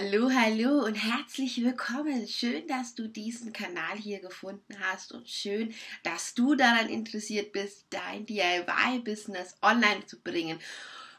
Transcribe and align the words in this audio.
Hallo, 0.00 0.30
hallo 0.30 0.84
und 0.84 0.94
herzlich 0.94 1.64
willkommen. 1.64 2.28
Schön, 2.28 2.68
dass 2.68 2.94
du 2.94 3.08
diesen 3.08 3.52
Kanal 3.52 3.96
hier 3.96 4.20
gefunden 4.20 4.78
hast 4.78 5.10
und 5.10 5.28
schön, 5.28 5.74
dass 6.04 6.34
du 6.34 6.54
daran 6.54 6.88
interessiert 6.88 7.50
bist, 7.50 7.84
dein 7.90 8.24
DIY-Business 8.24 9.56
online 9.60 10.06
zu 10.06 10.20
bringen. 10.20 10.60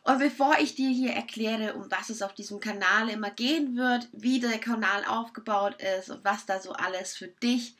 Und 0.03 0.19
bevor 0.19 0.59
ich 0.59 0.75
dir 0.75 0.89
hier 0.91 1.11
erkläre, 1.11 1.73
um 1.73 1.91
was 1.91 2.09
es 2.09 2.21
auf 2.21 2.33
diesem 2.33 2.61
Kanal 2.61 3.09
immer 3.09 3.31
gehen 3.31 3.75
wird, 3.75 4.07
wie 4.13 4.39
der 4.39 4.59
Kanal 4.59 5.03
aufgebaut 5.03 5.75
ist 5.97 6.09
und 6.09 6.23
was 6.23 6.45
da 6.45 6.61
so 6.61 6.71
alles 6.71 7.17
für 7.17 7.27
dich 7.27 7.75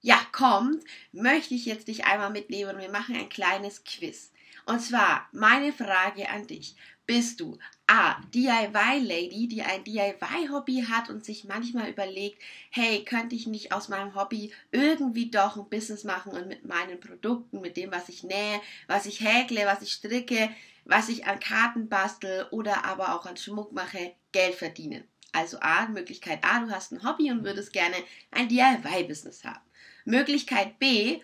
ja 0.00 0.20
kommt, 0.30 0.84
möchte 1.10 1.54
ich 1.54 1.66
jetzt 1.66 1.88
dich 1.88 2.04
einmal 2.04 2.30
mitnehmen 2.30 2.76
und 2.76 2.80
wir 2.80 2.90
machen 2.92 3.16
ein 3.16 3.30
kleines 3.30 3.82
Quiz. 3.82 4.30
Und 4.66 4.80
zwar 4.80 5.28
meine 5.32 5.72
Frage 5.72 6.28
an 6.28 6.46
dich. 6.46 6.76
Bist 7.06 7.38
du 7.38 7.56
A. 7.86 8.16
DIY-Lady, 8.34 9.46
die 9.46 9.62
ein 9.62 9.84
DIY-Hobby 9.84 10.86
hat 10.90 11.08
und 11.08 11.24
sich 11.24 11.44
manchmal 11.44 11.88
überlegt, 11.88 12.42
hey, 12.70 13.04
könnte 13.04 13.36
ich 13.36 13.46
nicht 13.46 13.70
aus 13.70 13.88
meinem 13.88 14.16
Hobby 14.16 14.52
irgendwie 14.72 15.30
doch 15.30 15.56
ein 15.56 15.68
Business 15.68 16.02
machen 16.02 16.32
und 16.32 16.48
mit 16.48 16.66
meinen 16.66 16.98
Produkten, 16.98 17.60
mit 17.60 17.76
dem, 17.76 17.92
was 17.92 18.08
ich 18.08 18.24
nähe, 18.24 18.60
was 18.88 19.06
ich 19.06 19.20
häkle, 19.20 19.66
was 19.66 19.82
ich 19.82 19.92
stricke, 19.92 20.50
was 20.84 21.08
ich 21.08 21.26
an 21.26 21.38
Karten 21.38 21.88
bastel 21.88 22.48
oder 22.50 22.84
aber 22.84 23.14
auch 23.14 23.24
an 23.24 23.36
Schmuck 23.36 23.70
mache, 23.70 24.16
Geld 24.32 24.56
verdienen. 24.56 25.04
Also 25.30 25.58
A, 25.60 25.86
Möglichkeit 25.86 26.44
A, 26.44 26.58
du 26.58 26.72
hast 26.72 26.90
ein 26.90 27.08
Hobby 27.08 27.30
und 27.30 27.44
würdest 27.44 27.72
gerne 27.72 27.96
ein 28.32 28.48
DIY-Business 28.48 29.44
haben. 29.44 29.60
Möglichkeit 30.04 30.80
B, 30.80 31.20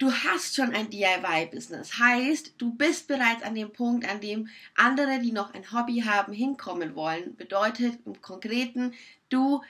du 0.00 0.10
hast 0.12 0.56
schon 0.56 0.74
ein 0.74 0.90
DIY-Business. 0.90 1.98
Heißt, 1.98 2.54
du 2.58 2.72
bist 2.72 3.06
bereits 3.06 3.44
an 3.44 3.54
dem 3.54 3.72
Punkt, 3.72 4.08
an 4.08 4.20
dem 4.20 4.48
andere, 4.74 5.20
die 5.20 5.30
noch 5.30 5.54
ein 5.54 5.70
Hobby 5.72 6.00
haben, 6.00 6.32
hinkommen 6.32 6.96
wollen. 6.96 7.36
Bedeutet 7.36 7.98
im 8.06 8.20
Konkreten, 8.20 8.94
du 9.28 9.62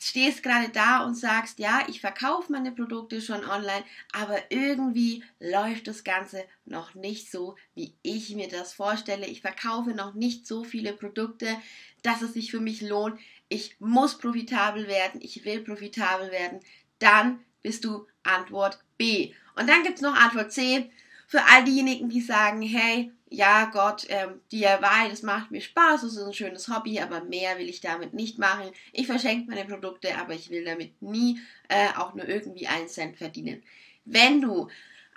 stehst 0.00 0.42
gerade 0.42 0.70
da 0.70 1.04
und 1.04 1.14
sagst, 1.14 1.58
ja, 1.58 1.82
ich 1.88 2.00
verkaufe 2.00 2.50
meine 2.50 2.72
Produkte 2.72 3.20
schon 3.20 3.44
online, 3.44 3.84
aber 4.12 4.50
irgendwie 4.50 5.22
läuft 5.38 5.86
das 5.86 6.02
Ganze 6.02 6.42
noch 6.64 6.94
nicht 6.94 7.30
so, 7.30 7.56
wie 7.74 7.94
ich 8.02 8.34
mir 8.34 8.48
das 8.48 8.72
vorstelle. 8.72 9.26
Ich 9.26 9.42
verkaufe 9.42 9.90
noch 9.90 10.14
nicht 10.14 10.46
so 10.46 10.64
viele 10.64 10.94
Produkte, 10.94 11.58
dass 12.02 12.22
es 12.22 12.32
sich 12.32 12.50
für 12.50 12.60
mich 12.60 12.80
lohnt. 12.80 13.20
Ich 13.50 13.78
muss 13.78 14.16
profitabel 14.16 14.88
werden, 14.88 15.20
ich 15.22 15.44
will 15.44 15.60
profitabel 15.60 16.30
werden. 16.30 16.60
Dann 16.98 17.40
bist 17.62 17.84
du 17.84 18.06
Antwort 18.22 18.78
B. 18.96 19.34
Und 19.56 19.68
dann 19.68 19.82
gibt 19.82 19.96
es 19.96 20.02
noch 20.02 20.14
Antwort 20.14 20.52
C 20.52 20.90
für 21.26 21.42
all 21.44 21.64
diejenigen, 21.64 22.08
die 22.08 22.20
sagen, 22.20 22.62
hey, 22.62 23.10
ja 23.30 23.66
Gott, 23.66 24.06
ähm, 24.08 24.40
DIY, 24.52 25.10
das 25.10 25.22
macht 25.22 25.50
mir 25.50 25.60
Spaß, 25.60 26.02
das 26.02 26.16
ist 26.16 26.22
ein 26.22 26.32
schönes 26.32 26.68
Hobby, 26.68 27.00
aber 27.00 27.22
mehr 27.24 27.58
will 27.58 27.68
ich 27.68 27.80
damit 27.80 28.14
nicht 28.14 28.38
machen. 28.38 28.70
Ich 28.92 29.06
verschenke 29.06 29.50
meine 29.50 29.64
Produkte, 29.64 30.16
aber 30.16 30.34
ich 30.34 30.50
will 30.50 30.64
damit 30.64 31.00
nie 31.02 31.40
äh, 31.68 31.88
auch 31.96 32.14
nur 32.14 32.28
irgendwie 32.28 32.66
einen 32.66 32.88
Cent 32.88 33.16
verdienen. 33.16 33.62
Wenn 34.04 34.40
du 34.40 34.68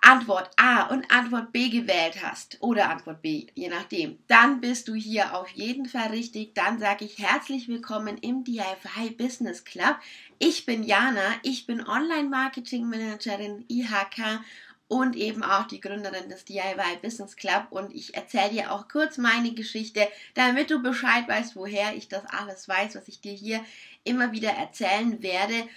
Antwort 0.07 0.49
A 0.55 0.83
und 0.83 1.11
Antwort 1.11 1.51
B 1.51 1.67
gewählt 1.67 2.23
hast 2.23 2.59
oder 2.61 2.89
Antwort 2.89 3.21
B, 3.21 3.47
je 3.55 3.67
nachdem, 3.67 4.17
dann 4.29 4.61
bist 4.61 4.87
du 4.87 4.95
hier 4.95 5.35
auf 5.35 5.49
jeden 5.49 5.85
Fall 5.85 6.07
richtig. 6.11 6.55
Dann 6.55 6.79
sage 6.79 7.03
ich 7.03 7.19
herzlich 7.19 7.67
willkommen 7.67 8.17
im 8.19 8.45
DIY 8.45 9.09
Business 9.17 9.65
Club. 9.65 9.97
Ich 10.39 10.65
bin 10.65 10.83
Jana, 10.83 11.35
ich 11.43 11.65
bin 11.65 11.85
Online 11.85 12.29
Marketing 12.29 12.85
Managerin 12.87 13.65
IHK 13.67 14.39
und 14.87 15.17
eben 15.17 15.43
auch 15.43 15.67
die 15.67 15.81
Gründerin 15.81 16.29
des 16.29 16.45
DIY 16.45 16.99
Business 17.01 17.35
Club 17.35 17.67
und 17.71 17.93
ich 17.93 18.15
erzähle 18.15 18.51
dir 18.51 18.71
auch 18.71 18.87
kurz 18.87 19.17
meine 19.17 19.51
Geschichte, 19.55 20.07
damit 20.35 20.71
du 20.71 20.81
Bescheid 20.81 21.27
weißt, 21.27 21.57
woher 21.57 21.97
ich 21.97 22.07
das 22.07 22.25
alles 22.27 22.69
weiß, 22.69 22.95
was 22.95 23.09
ich 23.09 23.19
dir 23.19 23.33
hier 23.33 23.59
immer 24.05 24.31
wieder 24.31 24.51
erzählen 24.51 25.21
werde 25.21 25.67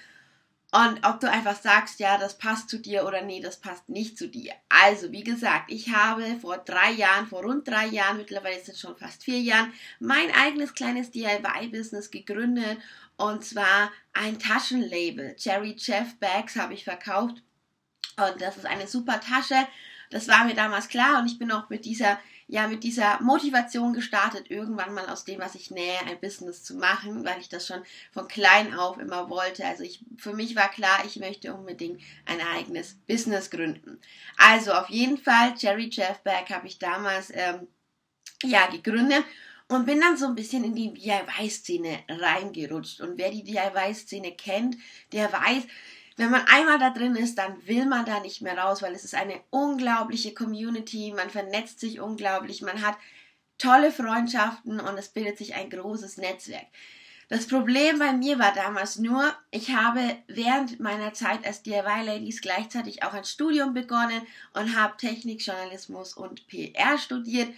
und 0.72 1.04
ob 1.04 1.18
du 1.18 1.28
einfach 1.28 1.60
sagst, 1.60 1.98
ja, 1.98 2.16
das 2.16 2.38
passt 2.38 2.70
zu 2.70 2.78
dir 2.78 3.04
oder 3.04 3.22
nee, 3.22 3.40
das 3.40 3.56
passt 3.56 3.88
nicht 3.88 4.16
zu 4.16 4.28
dir. 4.28 4.52
Also, 4.68 5.10
wie 5.10 5.24
gesagt, 5.24 5.70
ich 5.72 5.90
habe 5.90 6.36
vor 6.40 6.58
drei 6.58 6.92
Jahren, 6.92 7.26
vor 7.26 7.42
rund 7.42 7.66
drei 7.66 7.86
Jahren, 7.86 8.18
mittlerweile 8.18 8.60
sind 8.60 8.74
es 8.74 8.80
schon 8.80 8.96
fast 8.96 9.24
vier 9.24 9.40
Jahren, 9.40 9.72
mein 9.98 10.32
eigenes 10.32 10.74
kleines 10.74 11.10
DIY-Business 11.10 12.12
gegründet. 12.12 12.78
Und 13.16 13.44
zwar 13.44 13.90
ein 14.12 14.38
Taschenlabel. 14.38 15.34
Cherry 15.36 15.74
Jeff 15.76 16.16
Bags 16.20 16.56
habe 16.56 16.74
ich 16.74 16.84
verkauft. 16.84 17.42
Und 18.16 18.40
das 18.40 18.56
ist 18.56 18.66
eine 18.66 18.86
super 18.86 19.20
Tasche. 19.20 19.66
Das 20.10 20.28
war 20.28 20.44
mir 20.44 20.54
damals 20.54 20.88
klar 20.88 21.20
und 21.20 21.26
ich 21.26 21.38
bin 21.38 21.50
auch 21.50 21.68
mit 21.68 21.84
dieser 21.84 22.18
ja 22.50 22.66
mit 22.66 22.82
dieser 22.82 23.20
Motivation 23.22 23.92
gestartet, 23.92 24.50
irgendwann 24.50 24.92
mal 24.92 25.08
aus 25.08 25.24
dem, 25.24 25.38
was 25.38 25.54
ich 25.54 25.70
nähe, 25.70 26.00
ein 26.00 26.20
Business 26.20 26.64
zu 26.64 26.74
machen, 26.74 27.24
weil 27.24 27.38
ich 27.40 27.48
das 27.48 27.66
schon 27.66 27.82
von 28.10 28.26
klein 28.26 28.74
auf 28.74 28.98
immer 28.98 29.30
wollte. 29.30 29.64
Also 29.64 29.84
ich, 29.84 30.04
für 30.18 30.32
mich 30.32 30.56
war 30.56 30.68
klar, 30.68 31.04
ich 31.06 31.16
möchte 31.16 31.54
unbedingt 31.54 32.02
ein 32.26 32.40
eigenes 32.40 32.94
Business 33.06 33.50
gründen. 33.50 34.00
Also 34.36 34.72
auf 34.72 34.90
jeden 34.90 35.16
Fall, 35.16 35.54
Jerry 35.56 35.90
Jeff 35.92 36.18
Beck 36.24 36.50
habe 36.50 36.66
ich 36.66 36.80
damals 36.80 37.30
ähm, 37.32 37.68
ja 38.42 38.66
gegründet 38.66 39.24
und 39.68 39.86
bin 39.86 40.00
dann 40.00 40.16
so 40.16 40.26
ein 40.26 40.34
bisschen 40.34 40.64
in 40.64 40.74
die 40.74 40.92
DIY-Szene 40.92 42.00
reingerutscht. 42.08 43.00
Und 43.00 43.16
wer 43.16 43.30
die 43.30 43.44
DIY-Szene 43.44 44.32
kennt, 44.32 44.76
der 45.12 45.32
weiß, 45.32 45.62
wenn 46.20 46.30
man 46.30 46.46
einmal 46.46 46.78
da 46.78 46.90
drin 46.90 47.16
ist, 47.16 47.38
dann 47.38 47.66
will 47.66 47.86
man 47.86 48.04
da 48.04 48.20
nicht 48.20 48.42
mehr 48.42 48.58
raus, 48.58 48.82
weil 48.82 48.94
es 48.94 49.04
ist 49.04 49.14
eine 49.14 49.40
unglaubliche 49.50 50.34
Community, 50.34 51.12
man 51.16 51.30
vernetzt 51.30 51.80
sich 51.80 52.00
unglaublich, 52.00 52.62
man 52.62 52.82
hat 52.82 52.96
tolle 53.56 53.90
Freundschaften 53.90 54.80
und 54.80 54.98
es 54.98 55.08
bildet 55.08 55.38
sich 55.38 55.54
ein 55.54 55.70
großes 55.70 56.18
Netzwerk. 56.18 56.66
Das 57.30 57.46
Problem 57.46 58.00
bei 58.00 58.12
mir 58.12 58.38
war 58.38 58.52
damals 58.52 58.98
nur, 58.98 59.32
ich 59.50 59.70
habe 59.70 60.16
während 60.26 60.80
meiner 60.80 61.14
Zeit 61.14 61.46
als 61.46 61.62
DIY 61.62 62.04
Ladies 62.04 62.40
gleichzeitig 62.40 63.04
auch 63.04 63.12
ein 63.12 63.24
Studium 63.24 63.72
begonnen 63.72 64.20
und 64.52 64.76
habe 64.76 64.96
Technik, 64.96 65.46
Journalismus 65.46 66.14
und 66.14 66.48
PR 66.48 66.98
studiert 66.98 67.48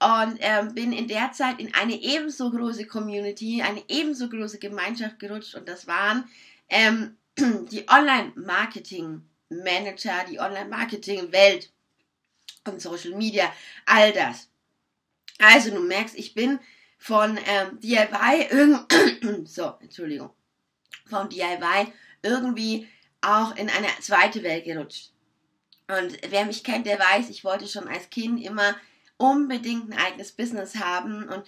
und 0.00 0.36
ähm, 0.40 0.74
bin 0.74 0.92
in 0.92 1.06
der 1.06 1.30
Zeit 1.32 1.60
in 1.60 1.72
eine 1.74 1.94
ebenso 1.94 2.50
große 2.50 2.86
Community, 2.86 3.62
eine 3.62 3.82
ebenso 3.88 4.28
große 4.28 4.58
Gemeinschaft 4.58 5.18
gerutscht 5.20 5.54
und 5.54 5.68
das 5.68 5.86
waren 5.86 6.24
ähm, 6.68 7.16
die 7.38 7.86
Online-Marketing-Manager, 7.88 10.24
die 10.28 10.40
Online-Marketing-Welt 10.40 11.70
und 12.66 12.80
Social 12.80 13.12
Media, 13.12 13.52
all 13.86 14.12
das. 14.12 14.48
Also 15.38 15.70
du 15.70 15.78
merkst, 15.80 16.16
ich 16.16 16.34
bin 16.34 16.58
von 16.98 17.38
ähm, 17.46 17.78
DIY, 17.80 19.44
so, 19.46 19.74
Entschuldigung, 19.80 20.30
von 21.06 21.30
DIY 21.30 21.92
irgendwie 22.22 22.86
auch 23.22 23.56
in 23.56 23.70
eine 23.70 23.88
zweite 24.00 24.42
Welt 24.42 24.64
gerutscht. 24.64 25.12
Und 25.88 26.18
wer 26.28 26.44
mich 26.44 26.62
kennt, 26.62 26.84
der 26.86 26.98
weiß, 26.98 27.30
ich 27.30 27.42
wollte 27.42 27.66
schon 27.66 27.88
als 27.88 28.10
Kind 28.10 28.44
immer 28.44 28.76
unbedingt 29.16 29.90
ein 29.90 29.98
eigenes 29.98 30.32
Business 30.32 30.76
haben 30.76 31.26
und 31.28 31.44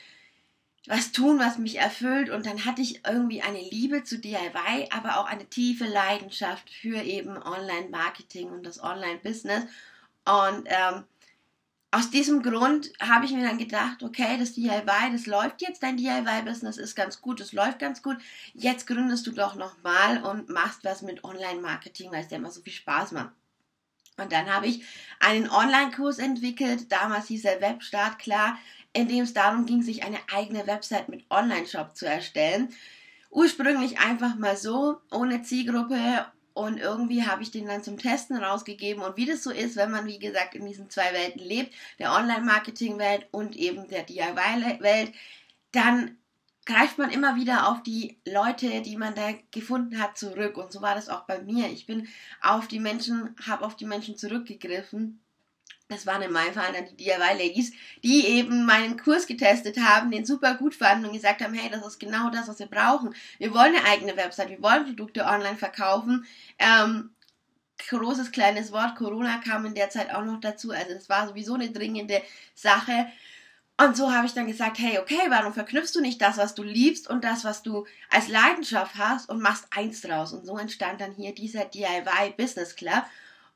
was 0.87 1.13
tun, 1.13 1.39
was 1.39 1.59
mich 1.59 1.79
erfüllt. 1.79 2.31
Und 2.31 2.47
dann 2.47 2.65
hatte 2.65 2.83
ich 2.83 3.07
irgendwie 3.07 3.43
eine 3.43 3.61
Liebe 3.61 4.05
zu 4.05 4.19
DIY, 4.19 4.89
aber 4.91 5.19
auch 5.19 5.27
eine 5.27 5.47
tiefe 5.47 5.85
Leidenschaft 5.85 6.71
für 6.71 7.03
eben 7.03 7.37
Online-Marketing 7.37 8.51
und 8.51 8.65
das 8.65 8.83
Online-Business. 8.83 9.65
Und 10.25 10.67
ähm, 10.67 11.05
aus 11.95 12.11
diesem 12.11 12.43
Grund 12.43 12.91
habe 13.01 13.27
ich 13.27 13.33
mir 13.33 13.47
dann 13.47 13.59
gedacht, 13.59 14.03
okay, 14.03 14.39
das 14.39 14.55
DIY, 14.55 15.13
das 15.13 15.27
läuft 15.27 15.61
jetzt, 15.61 15.83
dein 15.83 15.99
DIY-Business 15.99 16.79
ist 16.79 16.95
ganz 16.95 17.21
gut, 17.21 17.41
es 17.41 17.53
läuft 17.53 17.79
ganz 17.79 18.03
gut. 18.03 18.17
Jetzt 18.55 18.87
gründest 18.87 19.27
du 19.27 19.33
doch 19.33 19.55
nochmal 19.55 20.25
und 20.25 20.49
machst 20.49 20.85
was 20.85 21.03
mit 21.03 21.23
Online-Marketing, 21.23 22.11
weil 22.11 22.25
es 22.25 22.31
ja 22.31 22.39
immer 22.39 22.51
so 22.51 22.63
viel 22.63 22.73
Spaß 22.73 23.13
macht. 23.13 23.33
Und 24.17 24.33
dann 24.33 24.53
habe 24.53 24.67
ich 24.67 24.85
einen 25.21 25.51
Online-Kurs 25.51 26.19
entwickelt, 26.19 26.91
damals 26.91 27.29
hieß 27.29 27.45
er 27.45 27.61
Webstart 27.61 28.19
klar, 28.19 28.59
in 28.93 29.09
dem 29.09 29.25
es 29.25 29.33
darum 29.33 29.67
ging, 29.67 29.83
sich 29.83 30.05
eine 30.05 30.19
eigene 30.33 30.67
Website 30.67 31.09
mit 31.09 31.25
Online-Shop 31.31 31.97
zu 31.97 32.07
erstellen. 32.07 32.69
Ursprünglich 33.31 33.99
einfach 33.99 34.37
mal 34.37 34.57
so, 34.57 35.01
ohne 35.11 35.43
Zielgruppe 35.43 36.27
und 36.55 36.79
irgendwie 36.79 37.25
habe 37.25 37.43
ich 37.43 37.51
den 37.51 37.67
dann 37.67 37.83
zum 37.83 37.99
Testen 37.99 38.37
rausgegeben. 38.37 39.03
Und 39.03 39.17
wie 39.17 39.25
das 39.25 39.43
so 39.43 39.51
ist, 39.51 39.77
wenn 39.77 39.91
man, 39.91 40.07
wie 40.07 40.19
gesagt, 40.19 40.55
in 40.55 40.67
diesen 40.67 40.91
zwei 40.91 41.13
Welten 41.13 41.41
lebt, 41.41 41.75
der 41.99 42.13
Online-Marketing-Welt 42.13 43.27
und 43.31 43.57
eben 43.57 43.89
der 43.89 44.03
DIY-Welt, 44.03 45.13
dann 45.73 46.19
greift 46.67 46.99
man 46.99 47.11
immer 47.11 47.37
wieder 47.37 47.69
auf 47.69 47.83
die 47.83 48.19
Leute, 48.27 48.83
die 48.83 48.99
man 48.99 49.15
da 49.15 49.33
gefunden 49.51 49.99
hat, 50.01 50.19
zurück. 50.19 50.59
Und 50.59 50.71
so 50.71 50.83
war 50.83 50.95
das 50.95 51.09
auch 51.09 51.23
bei 51.23 51.41
mir. 51.41 51.69
Ich 51.69 51.87
bin 51.87 52.09
auf 52.43 52.69
die 52.69 52.81
Menschen, 52.81 53.35
habe 53.47 53.65
auf 53.65 53.77
die 53.77 53.87
Menschen 53.87 54.19
zurückgegriffen 54.19 55.22
das 55.89 56.07
waren 56.07 56.23
in 56.23 56.33
meinem 56.33 56.55
Fall 56.55 56.73
dann 56.73 56.87
die 56.87 56.97
DIY-Ladies, 56.97 57.73
die 58.03 58.27
eben 58.27 58.65
meinen 58.65 58.97
Kurs 58.97 59.27
getestet 59.27 59.79
haben, 59.79 60.11
den 60.11 60.25
super 60.25 60.55
gut 60.55 60.75
fanden 60.75 61.07
und 61.07 61.13
gesagt 61.13 61.43
haben, 61.43 61.55
hey, 61.55 61.71
das 61.71 61.87
ist 61.87 62.01
genau 62.01 62.31
das, 62.31 62.49
was 62.49 62.59
wir 62.59 62.67
brauchen. 62.67 63.15
Wir 63.39 63.53
wollen 63.53 63.75
eine 63.75 63.85
eigene 63.87 64.17
Website, 64.17 64.51
wir 64.51 64.63
wollen 64.63 64.85
Produkte 64.85 65.25
online 65.25 65.57
verkaufen. 65.57 66.25
Ähm, 66.59 67.11
großes, 67.89 68.33
kleines 68.33 68.73
Wort, 68.73 68.97
Corona 68.97 69.39
kam 69.39 69.67
in 69.67 69.75
der 69.75 69.91
Zeit 69.91 70.15
auch 70.15 70.25
noch 70.25 70.41
dazu, 70.41 70.71
also 70.71 70.93
es 70.93 71.09
war 71.09 71.29
sowieso 71.29 71.55
eine 71.55 71.71
dringende 71.71 72.23
Sache. 72.55 73.09
Und 73.79 73.97
so 73.97 74.13
habe 74.13 74.27
ich 74.27 74.35
dann 74.35 74.47
gesagt, 74.47 74.79
hey, 74.79 74.99
okay, 74.99 75.21
warum 75.29 75.55
verknüpfst 75.55 75.93
du 75.95 76.01
nicht 76.01 76.21
das, 76.21 76.37
was 76.37 76.55
du 76.55 76.63
liebst 76.63 77.09
und 77.09 77.25
das, 77.25 77.43
was 77.45 77.63
du 77.63 77.87
als 78.11 78.29
Leidenschaft 78.29 78.95
hast 78.97 79.29
und 79.29 79.41
machst 79.41 79.67
eins 79.71 80.03
draus? 80.03 80.33
Und 80.33 80.47
so 80.47 80.57
entstand 80.59 81.01
dann 81.01 81.13
hier 81.13 81.35
dieser 81.35 81.65
DIY 81.65 82.35
Business 82.37 82.77
Club. 82.77 83.03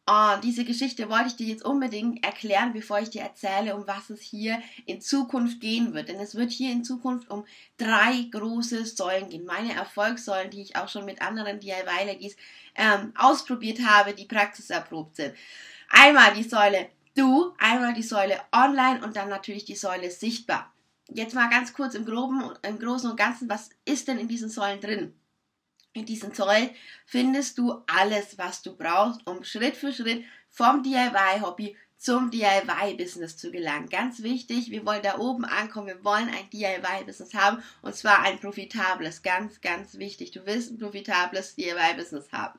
Oh, 0.09 0.37
diese 0.41 0.65
Geschichte 0.65 1.09
wollte 1.11 1.27
ich 1.27 1.37
dir 1.37 1.49
jetzt 1.49 1.65
unbedingt 1.65 2.25
erklären, 2.25 2.73
bevor 2.73 3.01
ich 3.01 3.11
dir 3.11 3.23
erzähle, 3.23 3.75
um 3.75 3.89
was 3.89 4.09
es 4.09 4.21
hier 4.21 4.63
in 4.85 5.01
Zukunft 5.01 5.61
gehen 5.61 5.95
wird. 5.95 6.09
Denn 6.09 6.21
es 6.21 6.37
wird 6.37 6.53
hier 6.53 6.71
in 6.71 6.85
Zukunft 6.85 7.29
um 7.29 7.45
drei 7.77 8.29
große 8.31 8.87
Säulen 8.87 9.29
gehen. 9.31 9.45
Meine 9.45 9.75
Erfolgssäulen, 9.75 10.53
die 10.53 10.63
ich 10.63 10.77
auch 10.77 10.89
schon 10.89 11.07
mit 11.07 11.23
anderen 11.23 11.59
DIY-Legis 11.59 12.37
ähm, 12.77 13.13
ausprobiert 13.17 13.81
habe, 13.85 14.15
die 14.15 14.27
praxiserprobt 14.27 15.17
sind. 15.17 15.35
Einmal 15.91 16.35
die 16.35 16.45
Säule 16.45 16.89
Du, 17.17 17.55
einmal 17.59 17.95
die 17.95 18.03
Säule 18.03 18.39
Online 18.53 19.03
und 19.03 19.17
dann 19.17 19.29
natürlich 19.29 19.65
die 19.65 19.75
Säule 19.75 20.11
Sichtbar. 20.11 20.71
Jetzt 21.09 21.35
mal 21.35 21.49
ganz 21.49 21.73
kurz 21.73 21.95
im 21.95 22.05
Groben, 22.05 22.45
im 22.63 22.79
Großen 22.79 23.11
und 23.11 23.17
Ganzen, 23.17 23.49
was 23.49 23.71
ist 23.85 24.07
denn 24.07 24.19
in 24.19 24.29
diesen 24.29 24.51
Säulen 24.51 24.81
drin? 24.81 25.15
In 25.97 26.05
diesem 26.05 26.35
Zoll 26.35 26.69
findest 27.07 27.57
du 27.57 27.83
alles, 27.87 28.37
was 28.37 28.61
du 28.61 28.77
brauchst, 28.77 29.27
um 29.27 29.43
Schritt 29.45 29.79
für 29.79 29.95
Schritt 29.95 30.25
vom 30.51 30.83
DIY-Hobby 30.83 31.75
zum 31.97 32.31
DIY-Business 32.31 33.39
zu 33.39 33.51
gelangen. 33.51 33.89
Ganz 33.89 34.23
wichtig, 34.23 34.71
wir 34.71 34.85
wollen 34.85 35.01
da 35.03 35.17
oben 35.17 35.47
ankommen, 35.47 35.87
wir 35.87 36.05
wollen 36.05 36.29
ein 36.29 36.51
DIY-Business 36.53 37.33
haben 37.33 37.63
und 37.81 37.97
zwar 37.97 38.21
ein 38.21 38.39
profitables, 38.39 39.23
ganz, 39.23 39.63
ganz 39.63 39.97
wichtig. 39.97 40.33
Du 40.33 40.45
willst 40.45 40.71
ein 40.71 40.79
profitables 40.79 41.55
DIY-Business 41.55 42.31
haben. 42.31 42.59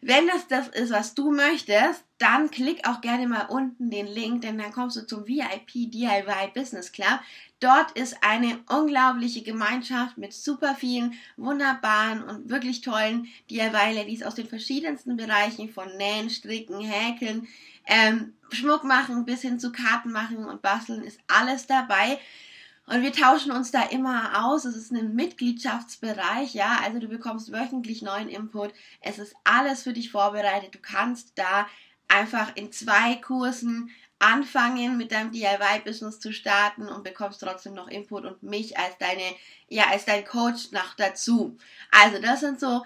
Wenn 0.00 0.28
das 0.28 0.46
das 0.46 0.68
ist, 0.68 0.92
was 0.92 1.14
du 1.14 1.32
möchtest, 1.32 2.04
dann 2.18 2.50
klick 2.50 2.86
auch 2.86 3.00
gerne 3.00 3.26
mal 3.26 3.46
unten 3.46 3.90
den 3.90 4.06
Link, 4.06 4.42
denn 4.42 4.58
dann 4.58 4.72
kommst 4.72 4.96
du 4.96 5.06
zum 5.06 5.26
VIP 5.26 5.90
DIY 5.90 6.52
Business 6.54 6.92
Club. 6.92 7.20
Dort 7.60 7.92
ist 7.92 8.16
eine 8.22 8.60
unglaubliche 8.68 9.42
Gemeinschaft 9.42 10.16
mit 10.16 10.32
super 10.32 10.76
vielen 10.76 11.14
wunderbaren 11.36 12.22
und 12.22 12.48
wirklich 12.48 12.80
tollen 12.80 13.26
DIY-Ladies 13.50 14.22
aus 14.22 14.36
den 14.36 14.48
verschiedensten 14.48 15.16
Bereichen 15.16 15.68
von 15.68 15.96
Nähen, 15.96 16.30
Stricken, 16.30 16.80
Häkeln, 16.80 17.48
ähm, 17.86 18.34
Schmuck 18.50 18.84
machen 18.84 19.24
bis 19.24 19.42
hin 19.42 19.58
zu 19.58 19.72
Karten 19.72 20.12
machen 20.12 20.44
und 20.44 20.62
basteln 20.62 21.02
ist 21.02 21.18
alles 21.26 21.66
dabei. 21.66 22.18
Und 22.88 23.02
wir 23.02 23.12
tauschen 23.12 23.52
uns 23.52 23.70
da 23.70 23.82
immer 23.82 24.46
aus. 24.46 24.64
Es 24.64 24.74
ist 24.74 24.92
ein 24.92 25.14
Mitgliedschaftsbereich, 25.14 26.54
ja. 26.54 26.80
Also 26.82 26.98
du 26.98 27.08
bekommst 27.08 27.52
wöchentlich 27.52 28.00
neuen 28.00 28.30
Input. 28.30 28.72
Es 29.02 29.18
ist 29.18 29.34
alles 29.44 29.82
für 29.82 29.92
dich 29.92 30.10
vorbereitet. 30.10 30.74
Du 30.74 30.78
kannst 30.78 31.32
da 31.38 31.66
einfach 32.08 32.56
in 32.56 32.72
zwei 32.72 33.16
Kursen 33.16 33.90
anfangen, 34.18 34.96
mit 34.96 35.12
deinem 35.12 35.32
DIY-Business 35.32 36.18
zu 36.18 36.32
starten 36.32 36.88
und 36.88 37.04
bekommst 37.04 37.40
trotzdem 37.42 37.74
noch 37.74 37.88
Input 37.88 38.24
und 38.24 38.42
mich 38.42 38.78
als 38.78 38.96
deine, 38.98 39.34
ja, 39.68 39.84
als 39.90 40.06
dein 40.06 40.24
Coach 40.24 40.72
noch 40.72 40.94
dazu. 40.94 41.58
Also 41.90 42.20
das 42.20 42.40
sind 42.40 42.58
so, 42.58 42.84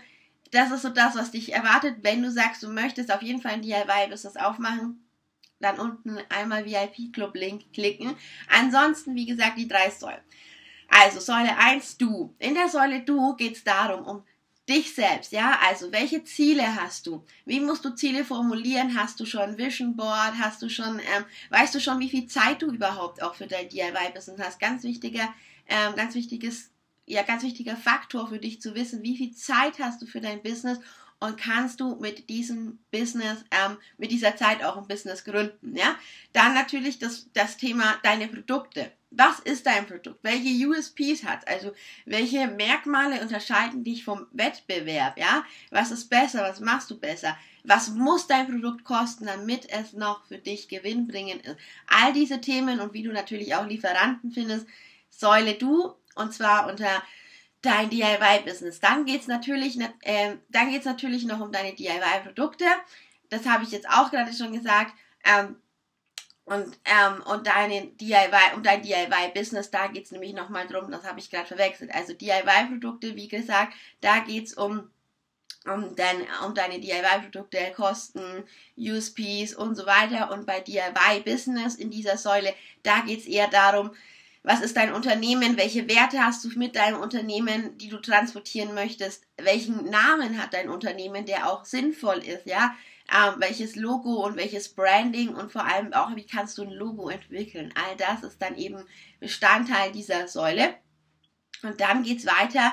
das 0.51 0.73
ist 0.73 0.83
so 0.83 0.89
das, 0.89 1.15
was 1.15 1.31
dich 1.31 1.55
erwartet, 1.55 1.99
wenn 2.03 2.23
du 2.23 2.31
sagst, 2.31 2.63
du 2.65 2.69
möchtest 2.69 3.13
auf 3.13 3.23
jeden 3.23 3.41
Fall 3.41 3.53
ein 3.53 3.63
DIY-Business 3.63 4.37
aufmachen 4.37 5.03
dann 5.63 5.79
unten 5.79 6.19
einmal 6.29 6.67
VIP-Club-Link 6.67 7.73
klicken. 7.73 8.15
Ansonsten, 8.49 9.15
wie 9.15 9.27
gesagt, 9.27 9.59
die 9.59 9.69
drei 9.69 9.91
Säulen. 9.91 10.21
Also 10.89 11.21
Säule 11.21 11.57
1, 11.57 11.97
du. 11.97 12.35
In 12.39 12.55
der 12.55 12.69
Säule 12.69 13.01
du 13.01 13.35
geht 13.37 13.57
es 13.57 13.65
darum, 13.65 14.05
um 14.07 14.23
dich 14.69 14.95
selbst, 14.95 15.33
ja, 15.33 15.59
also 15.67 15.91
welche 15.91 16.23
Ziele 16.23 16.77
hast 16.77 17.07
du? 17.07 17.25
Wie 17.45 17.61
musst 17.61 17.85
du 17.85 17.91
Ziele 17.91 18.25
formulieren? 18.25 18.97
Hast 18.97 19.19
du 19.19 19.27
schon 19.27 19.59
Vision 19.59 19.97
Board? 19.97 20.35
Hast 20.39 20.63
du 20.63 20.69
schon, 20.69 21.01
ähm, 21.01 21.25
weißt 21.51 21.75
du 21.75 21.81
schon, 21.81 21.99
wie 21.99 22.09
viel 22.09 22.27
Zeit 22.27 22.63
du 22.63 22.71
überhaupt 22.71 23.23
auch 23.23 23.35
für 23.35 23.47
dein 23.47 23.69
DIY-Business 23.69 24.41
hast? 24.41 24.61
Ganz 24.61 24.85
wichtiger, 24.85 25.35
ähm, 25.67 25.97
ganz 25.97 26.15
wichtiges, 26.15 26.71
ja, 27.07 27.23
ganz 27.23 27.43
wichtiger 27.43 27.77
Faktor 27.77 28.29
für 28.29 28.39
dich 28.39 28.61
zu 28.61 28.75
wissen, 28.75 29.03
wie 29.03 29.17
viel 29.17 29.35
Zeit 29.35 29.81
hast 29.81 30.01
du 30.01 30.07
für 30.07 30.21
dein 30.21 30.43
Business 30.43 30.79
und 31.23 31.39
kannst 31.39 31.79
du 31.79 31.95
mit 32.01 32.29
diesem 32.29 32.81
Business, 32.91 33.45
ähm, 33.53 33.79
mit 33.97 34.11
dieser 34.11 34.37
Zeit 34.37 34.65
auch 34.65 34.77
ein 34.77 34.89
Business 34.89 35.23
gründen, 35.23 35.77
ja. 35.77 35.95
Dann 36.33 36.53
natürlich 36.53 36.99
das, 36.99 37.29
das 37.33 37.57
Thema 37.57 37.95
deine 38.03 38.27
Produkte. 38.27 38.91
Was 39.13 39.39
ist 39.39 39.67
dein 39.67 39.87
Produkt? 39.87 40.19
Welche 40.25 40.67
USPs 40.67 41.23
hat 41.23 41.47
Also 41.47 41.73
welche 42.07 42.49
Merkmale 42.49 43.21
unterscheiden 43.21 43.85
dich 43.85 44.03
vom 44.03 44.27
Wettbewerb, 44.33 45.17
ja? 45.17 45.45
Was 45.71 45.93
ist 45.93 46.11
besser? 46.11 46.43
Was 46.43 46.59
machst 46.59 46.91
du 46.91 46.99
besser? 46.99 47.37
Was 47.63 47.91
muss 47.91 48.27
dein 48.27 48.49
Produkt 48.49 48.83
kosten, 48.83 49.27
damit 49.27 49.71
es 49.71 49.93
noch 49.93 50.27
für 50.27 50.39
dich 50.39 50.67
gewinnbringend 50.67 51.47
ist? 51.47 51.57
All 51.87 52.13
diese 52.13 52.41
Themen 52.41 52.81
und 52.81 52.95
wie 52.95 53.05
du 53.05 53.13
natürlich 53.13 53.55
auch 53.55 53.67
Lieferanten 53.67 54.33
findest, 54.33 54.67
Säule 55.09 55.55
du 55.55 55.95
und 56.17 56.35
zwar 56.35 56.69
unter 56.69 57.01
dein 57.63 57.91
DIY-Business. 57.91 58.81
Dann 58.81 59.05
geht's 59.05 59.29
natürlich, 59.29 59.79
äh, 60.03 60.37
dann 60.49 60.71
geht's 60.71 60.85
natürlich 60.85 61.25
noch 61.25 61.41
um 61.41 61.53
deine 61.53 61.73
DIY-Produkte. 61.73 62.65
Das 63.31 63.47
habe 63.47 63.65
ich 63.65 63.71
jetzt 63.71 63.89
auch 63.89 64.11
gerade 64.11 64.33
schon 64.33 64.53
gesagt. 64.53 64.93
Ähm, 65.25 65.57
und, 66.45 66.77
ähm, 66.85 67.23
und 67.25 67.47
deine 67.47 67.87
DIY, 67.87 68.57
um 68.57 68.65
dein 68.65 68.83
DIY-Business, 68.83 69.71
da 69.71 69.87
geht's 69.87 70.11
nämlich 70.11 70.35
nochmal 70.35 70.67
drum, 70.67 70.91
das 70.91 71.05
habe 71.05 71.21
ich 71.21 71.31
gerade 71.31 71.47
verwechselt. 71.47 71.95
Also 71.95 72.15
DIY-Produkte, 72.15 73.15
wie 73.15 73.29
gesagt, 73.29 73.75
da 74.01 74.19
geht's 74.19 74.55
um, 74.55 74.91
um, 75.65 75.95
dein, 75.95 76.27
um 76.45 76.53
deine 76.55 76.81
DIY-Produkte, 76.81 77.73
Kosten, 77.77 78.43
USPs 78.77 79.55
und 79.55 79.77
so 79.77 79.87
weiter. 79.87 80.33
Und 80.33 80.45
bei 80.45 80.59
DIY-Business 80.61 81.77
in 81.77 81.91
dieser 81.91 82.19
Säule, 82.19 82.53
da 82.83 83.03
geht's 83.03 83.27
eher 83.27 83.47
darum, 83.47 83.93
was 84.43 84.61
ist 84.61 84.77
dein 84.77 84.93
Unternehmen, 84.93 85.57
welche 85.57 85.89
Werte 85.89 86.25
hast 86.25 86.45
du 86.45 86.49
mit 86.59 86.75
deinem 86.75 87.01
Unternehmen, 87.01 87.79
die 87.79 87.89
du 87.89 87.99
transportieren 87.99 88.75
möchtest, 88.75 89.25
welchen 89.37 89.89
Namen 89.89 90.41
hat 90.41 90.53
dein 90.53 90.69
Unternehmen, 90.69 91.27
der 91.27 91.51
auch 91.51 91.65
sinnvoll 91.65 92.19
ist, 92.19 92.47
ja, 92.47 92.75
ähm, 93.13 93.35
welches 93.39 93.77
Logo 93.77 94.27
und 94.27 94.37
welches 94.37 94.75
Branding 94.75 95.35
und 95.35 95.53
vor 95.53 95.65
allem 95.65 95.93
auch, 95.93 96.15
wie 96.17 96.27
kannst 96.27 96.59
du 96.59 96.63
ein 96.63 96.71
Logo 96.71 97.09
entwickeln. 97.09 97.73
All 97.75 97.97
das 97.97 98.23
ist 98.25 98.43
dann 98.43 98.57
eben 98.57 98.85
Bestandteil 99.21 99.93
dieser 99.93 100.27
Säule. 100.29 100.75
Und 101.63 101.81
dann 101.81 102.03
geht's 102.03 102.27
weiter 102.27 102.73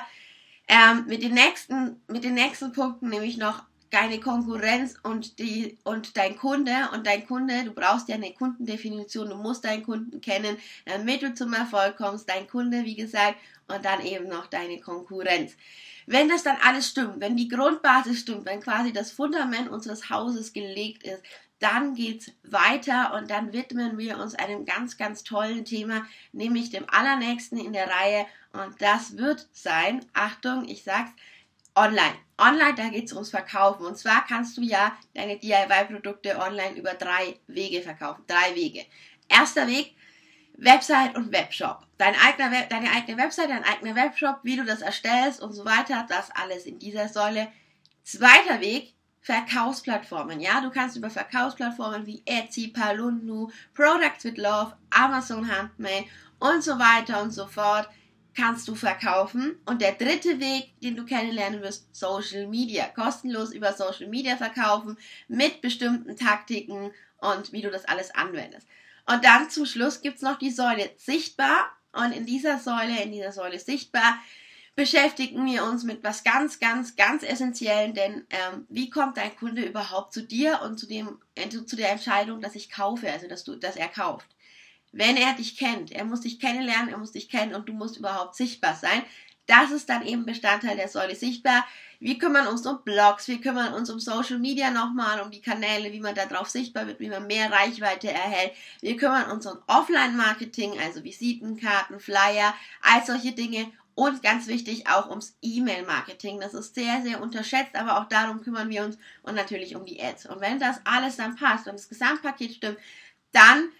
ähm, 0.66 1.04
mit, 1.06 1.22
den 1.22 1.34
nächsten, 1.34 2.02
mit 2.08 2.24
den 2.24 2.34
nächsten 2.34 2.72
Punkten, 2.72 3.10
nämlich 3.10 3.36
noch 3.36 3.62
deine 3.90 4.20
Konkurrenz 4.20 4.94
und 5.02 5.38
die 5.38 5.76
und 5.84 6.16
dein 6.16 6.36
Kunde. 6.36 6.88
Und 6.92 7.06
dein 7.06 7.26
Kunde, 7.26 7.64
du 7.64 7.72
brauchst 7.72 8.08
ja 8.08 8.14
eine 8.14 8.32
Kundendefinition, 8.32 9.30
du 9.30 9.36
musst 9.36 9.64
deinen 9.64 9.82
Kunden 9.82 10.20
kennen, 10.20 10.56
damit 10.86 11.22
du 11.22 11.34
zum 11.34 11.52
Erfolg 11.52 11.96
kommst, 11.96 12.28
dein 12.28 12.48
Kunde, 12.48 12.84
wie 12.84 12.96
gesagt, 12.96 13.36
und 13.68 13.84
dann 13.84 14.04
eben 14.04 14.28
noch 14.28 14.46
deine 14.46 14.80
Konkurrenz. 14.80 15.56
Wenn 16.06 16.28
das 16.28 16.42
dann 16.42 16.56
alles 16.64 16.88
stimmt, 16.88 17.20
wenn 17.20 17.36
die 17.36 17.48
Grundbasis 17.48 18.20
stimmt, 18.20 18.46
wenn 18.46 18.60
quasi 18.60 18.92
das 18.92 19.12
Fundament 19.12 19.68
unseres 19.68 20.10
Hauses 20.10 20.52
gelegt 20.52 21.04
ist, 21.04 21.22
dann 21.60 21.94
geht's 21.94 22.32
weiter 22.42 23.14
und 23.14 23.30
dann 23.30 23.52
widmen 23.52 23.98
wir 23.98 24.18
uns 24.18 24.34
einem 24.34 24.64
ganz, 24.64 24.96
ganz 24.96 25.22
tollen 25.24 25.64
Thema, 25.64 26.06
nämlich 26.32 26.70
dem 26.70 26.88
allernächsten 26.88 27.58
in 27.58 27.74
der 27.74 27.88
Reihe. 27.88 28.26
Und 28.52 28.80
das 28.80 29.18
wird 29.18 29.46
sein, 29.52 30.04
Achtung, 30.14 30.66
ich 30.66 30.82
sag's, 30.82 31.12
online. 31.74 32.16
Online, 32.38 32.74
da 32.74 32.88
geht 32.88 33.06
es 33.06 33.12
ums 33.12 33.30
Verkaufen. 33.30 33.86
Und 33.86 33.98
zwar 33.98 34.24
kannst 34.26 34.56
du 34.56 34.62
ja 34.62 34.96
deine 35.14 35.38
DIY-Produkte 35.38 36.38
online 36.38 36.76
über 36.76 36.94
drei 36.94 37.38
Wege 37.46 37.82
verkaufen. 37.82 38.24
Drei 38.26 38.54
Wege. 38.54 38.86
Erster 39.28 39.66
Weg, 39.66 39.94
Website 40.56 41.16
und 41.16 41.32
Webshop. 41.32 41.86
Dein 41.98 42.14
eigener 42.14 42.50
Web, 42.50 42.70
deine 42.70 42.90
eigene 42.90 43.18
Website, 43.18 43.50
dein 43.50 43.64
eigener 43.64 43.94
Webshop, 43.94 44.40
wie 44.42 44.56
du 44.56 44.64
das 44.64 44.82
erstellst 44.82 45.40
und 45.40 45.52
so 45.52 45.64
weiter. 45.64 46.06
Das 46.08 46.30
alles 46.30 46.64
in 46.64 46.78
dieser 46.78 47.08
Säule. 47.08 47.48
Zweiter 48.02 48.60
Weg, 48.60 48.94
Verkaufsplattformen. 49.20 50.40
Ja, 50.40 50.60
du 50.60 50.70
kannst 50.70 50.96
über 50.96 51.10
Verkaufsplattformen 51.10 52.06
wie 52.06 52.22
Etsy, 52.24 52.68
Palundu, 52.68 53.50
Products 53.74 54.24
with 54.24 54.38
Love, 54.38 54.76
Amazon 54.90 55.50
Handmade 55.50 56.06
und 56.38 56.64
so 56.64 56.78
weiter 56.78 57.22
und 57.22 57.30
so 57.30 57.46
fort 57.46 57.88
kannst 58.40 58.66
du 58.68 58.74
verkaufen. 58.74 59.56
Und 59.66 59.82
der 59.82 59.92
dritte 59.92 60.40
Weg, 60.40 60.72
den 60.80 60.96
du 60.96 61.04
kennenlernen 61.04 61.62
wirst, 61.62 61.94
Social 61.94 62.46
Media. 62.46 62.86
Kostenlos 62.86 63.52
über 63.52 63.72
Social 63.74 64.08
Media 64.08 64.36
verkaufen 64.36 64.96
mit 65.28 65.60
bestimmten 65.60 66.16
Taktiken 66.16 66.92
und 67.18 67.52
wie 67.52 67.62
du 67.62 67.70
das 67.70 67.84
alles 67.84 68.14
anwendest. 68.14 68.66
Und 69.06 69.24
dann 69.24 69.50
zum 69.50 69.66
Schluss 69.66 70.00
gibt's 70.00 70.22
noch 70.22 70.38
die 70.38 70.50
Säule 70.50 70.90
sichtbar. 70.96 71.70
Und 71.92 72.12
in 72.12 72.24
dieser 72.24 72.58
Säule, 72.58 73.02
in 73.02 73.12
dieser 73.12 73.32
Säule 73.32 73.58
sichtbar, 73.58 74.18
beschäftigen 74.76 75.44
wir 75.44 75.64
uns 75.64 75.84
mit 75.84 76.02
was 76.04 76.22
ganz, 76.22 76.60
ganz, 76.60 76.96
ganz 76.96 77.22
Essentiellen, 77.22 77.92
denn 77.92 78.24
ähm, 78.30 78.66
wie 78.68 78.88
kommt 78.88 79.16
dein 79.16 79.36
Kunde 79.36 79.62
überhaupt 79.62 80.12
zu 80.14 80.22
dir 80.22 80.60
und 80.62 80.78
zu 80.78 80.86
dem, 80.86 81.18
äh, 81.34 81.48
zu 81.48 81.76
der 81.76 81.90
Entscheidung, 81.90 82.40
dass 82.40 82.54
ich 82.54 82.70
kaufe, 82.70 83.10
also 83.12 83.28
dass 83.28 83.44
du, 83.44 83.56
dass 83.56 83.76
er 83.76 83.88
kauft? 83.88 84.26
Wenn 84.92 85.16
er 85.16 85.34
dich 85.34 85.56
kennt, 85.56 85.92
er 85.92 86.04
muss 86.04 86.22
dich 86.22 86.40
kennenlernen, 86.40 86.88
er 86.88 86.98
muss 86.98 87.12
dich 87.12 87.28
kennen 87.28 87.54
und 87.54 87.68
du 87.68 87.72
musst 87.72 87.96
überhaupt 87.96 88.34
sichtbar 88.34 88.74
sein. 88.74 89.02
Das 89.46 89.72
ist 89.72 89.88
dann 89.88 90.06
eben 90.06 90.26
Bestandteil 90.26 90.76
der 90.76 90.88
Säule 90.88 91.16
sichtbar. 91.16 91.66
Wir 91.98 92.18
kümmern 92.18 92.46
uns 92.46 92.64
um 92.66 92.82
Blogs, 92.84 93.26
wir 93.28 93.40
kümmern 93.40 93.74
uns 93.74 93.90
um 93.90 93.98
Social 93.98 94.38
Media 94.38 94.70
nochmal, 94.70 95.20
um 95.20 95.30
die 95.30 95.42
Kanäle, 95.42 95.92
wie 95.92 96.00
man 96.00 96.14
da 96.14 96.24
drauf 96.26 96.48
sichtbar 96.48 96.86
wird, 96.86 97.00
wie 97.00 97.08
man 97.08 97.26
mehr 97.26 97.50
Reichweite 97.50 98.10
erhält. 98.10 98.52
Wir 98.80 98.96
kümmern 98.96 99.30
uns 99.30 99.46
um 99.46 99.58
Offline-Marketing, 99.66 100.78
also 100.78 101.02
Visitenkarten, 101.02 101.98
Flyer, 102.00 102.54
all 102.82 103.04
solche 103.04 103.32
Dinge. 103.32 103.70
Und 103.96 104.22
ganz 104.22 104.46
wichtig 104.46 104.88
auch 104.88 105.10
ums 105.10 105.36
E-Mail-Marketing. 105.42 106.40
Das 106.40 106.54
ist 106.54 106.74
sehr, 106.74 107.02
sehr 107.02 107.20
unterschätzt, 107.20 107.74
aber 107.74 108.00
auch 108.00 108.08
darum 108.08 108.40
kümmern 108.40 108.70
wir 108.70 108.84
uns 108.84 108.96
und 109.22 109.34
natürlich 109.34 109.76
um 109.76 109.84
die 109.84 110.00
Ads. 110.00 110.26
Und 110.26 110.40
wenn 110.40 110.58
das 110.58 110.80
alles 110.84 111.16
dann 111.16 111.36
passt 111.36 111.66
und 111.66 111.74
das 111.74 111.88
Gesamtpaket 111.88 112.54
stimmt, 112.54 112.78
dann 113.32 113.70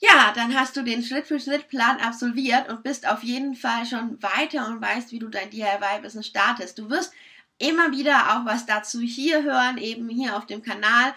ja, 0.00 0.32
dann 0.34 0.54
hast 0.54 0.76
du 0.76 0.82
den 0.82 1.02
Schritt-für-Schritt-Plan 1.02 1.98
absolviert 1.98 2.68
und 2.68 2.84
bist 2.84 3.08
auf 3.08 3.24
jeden 3.24 3.54
Fall 3.54 3.84
schon 3.84 4.22
weiter 4.22 4.68
und 4.68 4.80
weißt, 4.80 5.10
wie 5.10 5.18
du 5.18 5.28
dein 5.28 5.50
DIY-Business 5.50 6.26
startest. 6.26 6.78
Du 6.78 6.88
wirst 6.88 7.12
immer 7.58 7.90
wieder 7.90 8.36
auch 8.36 8.44
was 8.44 8.66
dazu 8.66 9.00
hier 9.00 9.42
hören, 9.42 9.76
eben 9.78 10.08
hier 10.08 10.36
auf 10.36 10.46
dem 10.46 10.62
Kanal. 10.62 11.14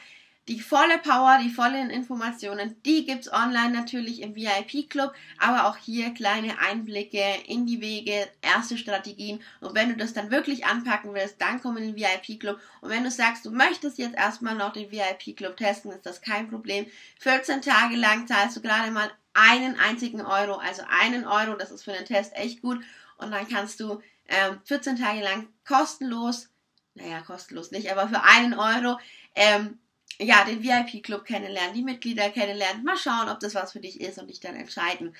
Die 0.48 0.60
volle 0.60 0.98
Power, 0.98 1.38
die 1.43 1.51
vollen 1.51 1.91
Informationen, 1.91 2.81
die 2.83 3.05
gibt's 3.05 3.31
online 3.31 3.69
natürlich 3.69 4.21
im 4.21 4.36
VIP-Club, 4.36 5.13
aber 5.38 5.67
auch 5.67 5.77
hier 5.77 6.15
kleine 6.15 6.57
Einblicke 6.57 7.24
in 7.45 7.67
die 7.67 7.79
Wege, 7.79 8.27
erste 8.41 8.75
Strategien. 8.75 9.43
Und 9.60 9.75
wenn 9.75 9.89
du 9.89 9.95
das 9.95 10.13
dann 10.13 10.31
wirklich 10.31 10.65
anpacken 10.65 11.13
willst, 11.13 11.39
dann 11.39 11.62
komm 11.62 11.77
in 11.77 11.93
den 11.93 11.95
VIP-Club. 11.95 12.60
Und 12.81 12.89
wenn 12.89 13.03
du 13.03 13.12
sagst, 13.12 13.45
du 13.45 13.51
möchtest 13.51 14.00
jetzt 14.00 14.15
erstmal 14.15 14.55
noch 14.55 14.74
den 14.74 14.91
VIP-Club 14.91 15.57
testen, 15.57 15.91
ist 15.91 16.07
das 16.07 16.21
kein 16.21 16.50
Problem. 16.50 16.88
14 17.19 17.62
Tage 17.62 17.95
lang 17.95 18.25
zahlst 18.25 18.57
du 18.57 18.62
gerade 18.62 18.89
mal 18.89 19.12
einen 19.33 19.79
einzigen 19.79 20.21
Euro, 20.21 20.55
also 20.55 20.81
einen 20.89 21.27
Euro, 21.27 21.55
das 21.55 21.69
ist 21.69 21.83
für 21.83 21.93
den 21.93 22.05
Test 22.05 22.36
echt 22.36 22.63
gut. 22.63 22.83
Und 23.17 23.29
dann 23.29 23.48
kannst 23.48 23.79
du 23.79 24.01
ähm, 24.27 24.60
14 24.65 24.95
Tage 24.95 25.21
lang 25.21 25.50
kostenlos, 25.67 26.50
naja, 26.95 27.21
kostenlos 27.21 27.69
nicht, 27.69 27.91
aber 27.91 28.10
für 28.10 28.24
einen 28.24 28.55
Euro 28.55 29.00
ähm, 29.36 29.77
ja, 30.21 30.43
den 30.43 30.63
VIP-Club 30.63 31.25
kennenlernen, 31.25 31.73
die 31.73 31.83
Mitglieder 31.83 32.29
kennenlernen, 32.29 32.83
mal 32.83 32.97
schauen, 32.97 33.29
ob 33.29 33.39
das 33.39 33.55
was 33.55 33.71
für 33.71 33.79
dich 33.79 33.99
ist 33.99 34.19
und 34.19 34.29
dich 34.29 34.39
dann 34.39 34.55
entscheiden. 34.55 35.15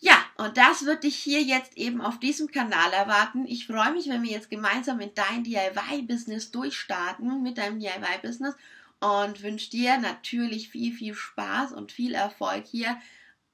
Ja, 0.00 0.24
und 0.36 0.56
das 0.56 0.84
wird 0.84 1.02
dich 1.02 1.16
hier 1.16 1.42
jetzt 1.42 1.76
eben 1.76 2.00
auf 2.00 2.20
diesem 2.20 2.50
Kanal 2.52 2.92
erwarten. 2.92 3.46
Ich 3.46 3.66
freue 3.66 3.92
mich, 3.92 4.08
wenn 4.08 4.22
wir 4.22 4.30
jetzt 4.30 4.50
gemeinsam 4.50 5.00
in 5.00 5.12
dein 5.14 5.42
DIY-Business 5.42 6.52
durchstarten, 6.52 7.42
mit 7.42 7.58
deinem 7.58 7.80
DIY-Business 7.80 8.54
und 9.00 9.42
wünsche 9.42 9.70
dir 9.70 9.98
natürlich 9.98 10.68
viel, 10.68 10.92
viel 10.94 11.14
Spaß 11.14 11.72
und 11.72 11.90
viel 11.90 12.14
Erfolg 12.14 12.64
hier. 12.66 12.96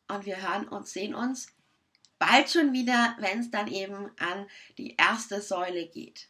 Und 0.09 0.27
wir 0.27 0.43
hören 0.43 0.69
und 0.69 0.87
sehen 0.87 1.15
uns 1.15 1.49
bald 2.19 2.51
schon 2.51 2.75
wieder, 2.75 3.17
wenn 3.21 3.41
es 3.41 3.51
dann 3.51 3.69
eben 3.69 4.11
an 4.19 4.47
die 4.77 4.97
erste 4.97 5.41
Säule 5.41 5.87
geht. 5.87 6.29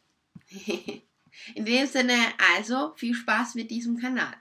In 1.54 1.64
dem 1.64 1.86
Sinne, 1.86 2.16
also 2.56 2.92
viel 2.96 3.14
Spaß 3.14 3.54
mit 3.54 3.70
diesem 3.70 3.98
Kanal. 3.98 4.34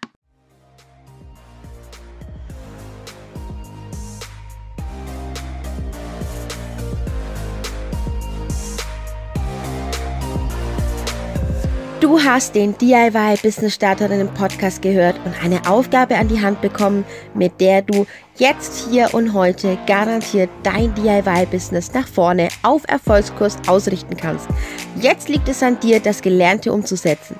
Du 12.03 12.21
hast 12.21 12.53
den 12.53 12.77
DIY 12.77 13.37
Business 13.41 13.75
Starterinnen 13.75 14.27
Podcast 14.33 14.81
gehört 14.81 15.15
und 15.25 15.41
eine 15.41 15.65
Aufgabe 15.65 16.17
an 16.17 16.27
die 16.27 16.41
Hand 16.41 16.59
bekommen, 16.59 17.05
mit 17.33 17.61
der 17.61 17.81
du 17.81 18.05
jetzt 18.35 18.89
hier 18.89 19.13
und 19.13 19.33
heute 19.33 19.77
garantiert 19.87 20.49
dein 20.63 20.93
DIY 20.95 21.45
Business 21.49 21.93
nach 21.93 22.07
vorne 22.07 22.49
auf 22.61 22.83
Erfolgskurs 22.89 23.57
ausrichten 23.67 24.17
kannst. 24.17 24.49
Jetzt 24.95 25.27
liegt 25.29 25.49
es 25.49 25.63
an 25.63 25.79
dir, 25.79 25.99
das 25.99 26.21
Gelernte 26.21 26.71
umzusetzen. 26.71 27.39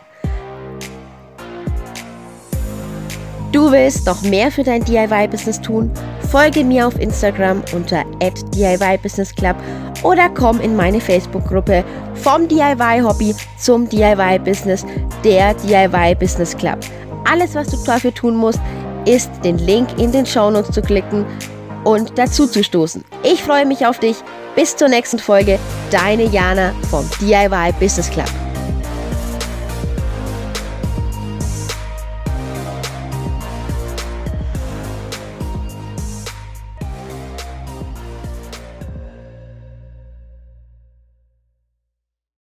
Du 3.52 3.72
willst 3.72 4.08
noch 4.08 4.22
mehr 4.24 4.52
für 4.52 4.64
dein 4.64 4.84
DIY-Business 4.84 5.62
tun? 5.62 5.92
Folge 6.32 6.64
mir 6.64 6.88
auf 6.88 7.00
Instagram 7.00 7.62
unter 7.72 8.04
@DIY_Business_Club 8.20 9.56
oder 10.02 10.28
komm 10.30 10.60
in 10.60 10.76
meine 10.76 11.00
Facebook-Gruppe 11.00 11.84
vom 12.16 12.48
DIY-Hobby 12.48 13.36
zum 13.60 13.88
DIY-Business, 13.88 14.84
der 15.24 15.54
DIY-Business 15.54 16.58
Club. 16.58 16.80
Alles, 17.30 17.54
was 17.54 17.68
du 17.68 17.78
dafür 17.86 18.14
tun 18.14 18.36
musst, 18.36 18.60
ist 19.06 19.30
den 19.44 19.60
Link 19.60 20.00
in 20.00 20.12
den 20.12 20.26
Shownotes 20.26 20.72
zu 20.72 20.82
klicken 20.82 21.24
und 21.84 22.18
dazu 22.18 22.48
zu 22.48 22.64
stoßen. 22.64 23.04
Ich 23.22 23.44
freue 23.44 23.68
mich 23.68 23.86
auf 23.86 24.00
dich. 24.00 24.18
Bis 24.56 24.76
zur 24.76 24.88
nächsten 24.88 25.20
Folge. 25.20 25.60
Deine 25.94 26.24
Jana 26.26 26.74
vom 26.90 27.08
DIY 27.20 27.72
Business 27.80 28.10
Club. 28.10 28.43